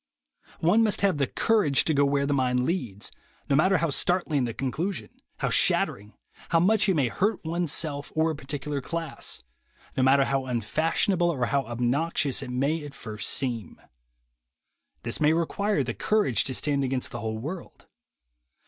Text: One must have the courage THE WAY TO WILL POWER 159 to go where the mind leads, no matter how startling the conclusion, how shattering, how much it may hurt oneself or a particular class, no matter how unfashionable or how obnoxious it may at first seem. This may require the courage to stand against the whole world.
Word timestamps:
One 0.61 0.81
must 0.81 1.01
have 1.01 1.19
the 1.19 1.27
courage 1.27 1.83
THE 1.85 1.91
WAY 1.91 1.95
TO 1.97 2.05
WILL 2.05 2.09
POWER 2.29 2.35
159 2.35 2.57
to 2.57 2.65
go 2.65 2.73
where 2.73 2.91
the 2.97 3.03
mind 3.03 3.03
leads, 3.03 3.11
no 3.51 3.55
matter 3.55 3.77
how 3.77 3.89
startling 3.91 4.45
the 4.45 4.53
conclusion, 4.55 5.09
how 5.37 5.51
shattering, 5.51 6.13
how 6.49 6.59
much 6.59 6.89
it 6.89 6.95
may 6.95 7.07
hurt 7.09 7.45
oneself 7.45 8.11
or 8.15 8.31
a 8.31 8.35
particular 8.35 8.81
class, 8.81 9.43
no 9.95 10.01
matter 10.01 10.23
how 10.23 10.47
unfashionable 10.47 11.29
or 11.29 11.45
how 11.45 11.67
obnoxious 11.67 12.41
it 12.41 12.49
may 12.49 12.83
at 12.83 12.95
first 12.95 13.29
seem. 13.29 13.79
This 15.03 15.21
may 15.21 15.33
require 15.33 15.83
the 15.83 15.93
courage 15.93 16.45
to 16.45 16.55
stand 16.55 16.83
against 16.83 17.11
the 17.11 17.19
whole 17.19 17.37
world. 17.37 17.85